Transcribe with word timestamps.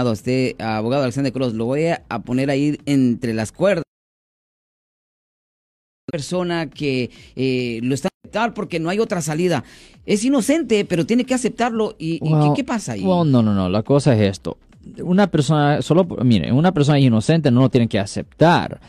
estimado, 0.00 0.12
este 0.12 0.56
abogado 0.58 1.02
Alexander 1.02 1.32
Cross, 1.32 1.54
lo 1.54 1.66
voy 1.66 1.86
a 1.86 2.18
poner 2.24 2.50
ahí 2.50 2.78
entre 2.86 3.34
las 3.34 3.52
cuerdas. 3.52 3.84
Persona 6.10 6.68
que 6.68 7.10
eh, 7.36 7.80
lo 7.82 7.94
está 7.94 8.10
aceptar 8.24 8.54
porque 8.54 8.80
no 8.80 8.90
hay 8.90 8.98
otra 8.98 9.20
salida. 9.20 9.64
Es 10.06 10.24
inocente, 10.24 10.84
pero 10.84 11.06
tiene 11.06 11.24
que 11.24 11.34
aceptarlo. 11.34 11.94
¿Y, 11.98 12.20
¿qué, 12.54 12.64
pasa 12.64 12.92
ahí? 12.92 13.02
no, 13.02 13.24
no, 13.24 13.42
no. 13.42 13.68
La 13.68 13.82
cosa 13.82 14.14
es 14.14 14.20
esto. 14.22 14.58
Una 15.02 15.30
persona, 15.30 15.82
solo, 15.82 16.06
mire, 16.24 16.52
una 16.52 16.72
persona 16.72 16.98
inocente 16.98 17.50
no 17.50 17.60
lo 17.60 17.68
tiene 17.68 17.88
que 17.88 17.98
aceptar. 17.98 18.80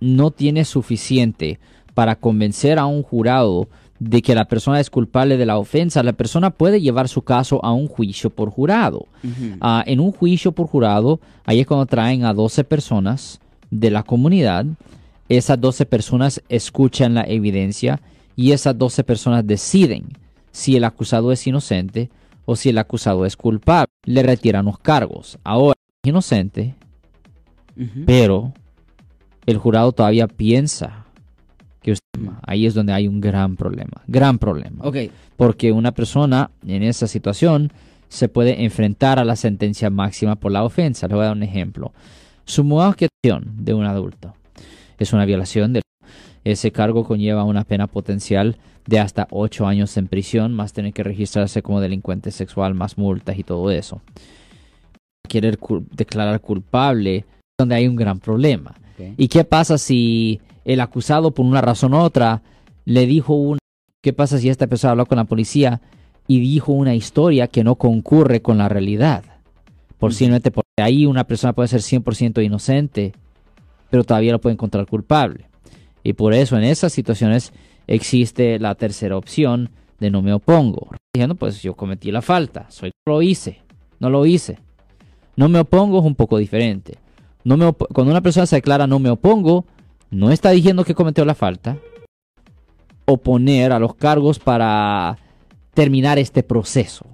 no 0.00 0.32
tiene 0.32 0.64
suficiente 0.64 1.60
para 1.94 2.16
convencer 2.16 2.78
a 2.78 2.86
un 2.86 3.02
jurado 3.02 3.68
de 4.08 4.20
que 4.20 4.34
la 4.34 4.46
persona 4.46 4.80
es 4.80 4.90
culpable 4.90 5.36
de 5.36 5.46
la 5.46 5.58
ofensa, 5.58 6.02
la 6.02 6.12
persona 6.12 6.50
puede 6.50 6.80
llevar 6.80 7.08
su 7.08 7.22
caso 7.22 7.64
a 7.64 7.72
un 7.72 7.86
juicio 7.86 8.30
por 8.30 8.50
jurado. 8.50 9.06
Ah, 9.60 9.84
en 9.86 10.00
un 10.00 10.10
juicio 10.10 10.52
por 10.52 10.66
jurado, 10.66 11.20
ahí 11.44 11.60
es 11.60 11.66
cuando 11.66 11.86
traen 11.86 12.24
a 12.24 12.34
12 12.34 12.64
personas 12.64 13.40
de 13.70 13.90
la 13.90 14.02
comunidad. 14.02 14.66
Esas 15.28 15.60
12 15.60 15.86
personas 15.86 16.42
escuchan 16.48 17.14
la 17.14 17.22
evidencia 17.22 18.00
y 18.34 18.50
esas 18.50 18.76
12 18.76 19.04
personas 19.04 19.46
deciden 19.46 20.08
si 20.50 20.76
el 20.76 20.84
acusado 20.84 21.30
es 21.30 21.46
inocente 21.46 22.10
o 22.44 22.56
si 22.56 22.70
el 22.70 22.78
acusado 22.78 23.24
es 23.24 23.36
culpable. 23.36 23.86
Le 24.04 24.24
retiran 24.24 24.64
los 24.64 24.80
cargos. 24.80 25.38
Ahora, 25.44 25.76
es 26.02 26.08
inocente, 26.08 26.74
pero 28.04 28.52
el 29.46 29.58
jurado 29.58 29.92
todavía 29.92 30.26
piensa 30.26 31.06
que 31.82 31.94
ahí 32.46 32.66
es 32.66 32.74
donde 32.74 32.92
hay 32.92 33.08
un 33.08 33.20
gran 33.20 33.56
problema, 33.56 34.02
gran 34.06 34.38
problema. 34.38 34.84
Porque 35.36 35.72
una 35.72 35.92
persona 35.92 36.50
en 36.66 36.82
esa 36.82 37.06
situación 37.06 37.72
se 38.08 38.28
puede 38.28 38.64
enfrentar 38.64 39.18
a 39.18 39.24
la 39.24 39.36
sentencia 39.36 39.90
máxima 39.90 40.36
por 40.36 40.52
la 40.52 40.64
ofensa. 40.64 41.08
Le 41.08 41.14
voy 41.14 41.22
a 41.22 41.26
dar 41.28 41.36
un 41.36 41.42
ejemplo. 41.42 41.92
Su 42.44 42.80
acción 42.80 43.54
de 43.56 43.74
un 43.74 43.86
adulto 43.86 44.34
es 44.98 45.12
una 45.12 45.24
violación 45.24 45.72
de 45.72 45.82
ese 46.44 46.72
cargo 46.72 47.04
conlleva 47.04 47.44
una 47.44 47.64
pena 47.64 47.86
potencial 47.86 48.56
de 48.86 48.98
hasta 48.98 49.28
8 49.30 49.66
años 49.66 49.96
en 49.96 50.08
prisión, 50.08 50.52
más 50.52 50.72
tener 50.72 50.92
que 50.92 51.04
registrarse 51.04 51.62
como 51.62 51.80
delincuente 51.80 52.32
sexual, 52.32 52.74
más 52.74 52.98
multas 52.98 53.38
y 53.38 53.44
todo 53.44 53.70
eso. 53.70 54.02
Querer 55.28 55.58
declarar 55.92 56.40
culpable 56.40 57.24
donde 57.58 57.76
hay 57.76 57.86
un 57.86 57.96
gran 57.96 58.18
problema. 58.18 58.74
¿Y 59.16 59.28
qué 59.28 59.44
pasa 59.44 59.78
si 59.78 60.40
el 60.64 60.80
acusado 60.80 61.32
por 61.32 61.46
una 61.46 61.60
razón 61.60 61.94
u 61.94 61.98
otra 61.98 62.42
le 62.84 63.06
dijo 63.06 63.34
un... 63.34 63.58
¿Qué 64.02 64.12
pasa 64.12 64.38
si 64.38 64.48
esta 64.48 64.66
persona 64.66 64.92
habló 64.92 65.06
con 65.06 65.16
la 65.16 65.24
policía 65.24 65.80
y 66.26 66.40
dijo 66.40 66.72
una 66.72 66.94
historia 66.94 67.48
que 67.48 67.64
no 67.64 67.76
concurre 67.76 68.42
con 68.42 68.58
la 68.58 68.68
realidad? 68.68 69.24
Posiblemente 69.98 70.50
porque 70.50 70.82
ahí 70.82 71.06
una 71.06 71.24
persona 71.24 71.52
puede 71.52 71.68
ser 71.68 71.80
100% 71.80 72.44
inocente, 72.44 73.12
pero 73.90 74.02
todavía 74.02 74.32
lo 74.32 74.40
puede 74.40 74.54
encontrar 74.54 74.86
culpable. 74.86 75.46
Y 76.02 76.14
por 76.14 76.34
eso 76.34 76.56
en 76.56 76.64
esas 76.64 76.92
situaciones 76.92 77.52
existe 77.86 78.58
la 78.58 78.74
tercera 78.74 79.16
opción 79.16 79.70
de 80.00 80.10
no 80.10 80.20
me 80.22 80.32
opongo. 80.32 80.88
Diciendo, 81.14 81.36
pues 81.36 81.62
yo 81.62 81.74
cometí 81.74 82.10
la 82.10 82.22
falta, 82.22 82.66
soy 82.70 82.90
lo 83.06 83.22
hice, 83.22 83.60
no 84.00 84.10
lo 84.10 84.26
hice. 84.26 84.58
No 85.36 85.48
me 85.48 85.60
opongo 85.60 86.00
es 86.00 86.04
un 86.04 86.14
poco 86.14 86.38
diferente. 86.38 86.98
No 87.44 87.56
me 87.56 87.72
cuando 87.72 88.10
una 88.10 88.20
persona 88.20 88.46
se 88.46 88.56
declara 88.56 88.86
no 88.86 88.98
me 88.98 89.10
opongo, 89.10 89.64
no 90.12 90.30
está 90.30 90.50
diciendo 90.50 90.84
que 90.84 90.94
cometió 90.94 91.24
la 91.24 91.34
falta, 91.34 91.78
oponer 93.06 93.72
a 93.72 93.78
los 93.78 93.94
cargos 93.94 94.38
para 94.38 95.18
terminar 95.74 96.18
este 96.18 96.42
proceso. 96.42 97.06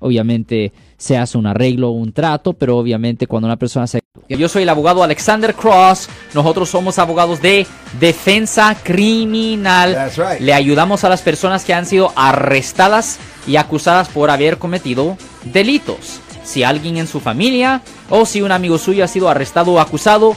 Obviamente 0.00 0.72
se 0.98 1.16
hace 1.16 1.38
un 1.38 1.46
arreglo, 1.46 1.90
un 1.90 2.12
trato, 2.12 2.52
pero 2.52 2.76
obviamente 2.76 3.26
cuando 3.26 3.46
una 3.46 3.56
persona 3.56 3.86
se... 3.86 4.00
Yo 4.28 4.48
soy 4.48 4.64
el 4.64 4.68
abogado 4.68 5.02
Alexander 5.02 5.54
Cross, 5.54 6.08
nosotros 6.34 6.68
somos 6.68 6.98
abogados 6.98 7.40
de 7.40 7.66
defensa 8.00 8.76
criminal. 8.82 10.10
Le 10.40 10.52
ayudamos 10.52 11.04
a 11.04 11.08
las 11.08 11.22
personas 11.22 11.64
que 11.64 11.72
han 11.72 11.86
sido 11.86 12.12
arrestadas 12.16 13.18
y 13.46 13.56
acusadas 13.56 14.08
por 14.08 14.30
haber 14.30 14.58
cometido 14.58 15.16
delitos. 15.44 16.20
Si 16.42 16.64
alguien 16.64 16.96
en 16.96 17.06
su 17.06 17.20
familia 17.20 17.80
o 18.10 18.26
si 18.26 18.42
un 18.42 18.52
amigo 18.52 18.76
suyo 18.76 19.04
ha 19.04 19.08
sido 19.08 19.28
arrestado 19.28 19.72
o 19.72 19.80
acusado, 19.80 20.36